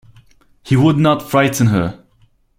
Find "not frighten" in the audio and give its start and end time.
0.97-1.67